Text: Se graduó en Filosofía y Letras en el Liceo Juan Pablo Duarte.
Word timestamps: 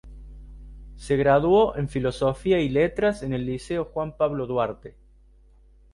Se 0.95 1.15
graduó 1.15 1.75
en 1.75 1.87
Filosofía 1.87 2.57
y 2.59 2.69
Letras 2.69 3.21
en 3.21 3.33
el 3.33 3.45
Liceo 3.45 3.85
Juan 3.85 4.17
Pablo 4.17 4.47
Duarte. 4.47 4.95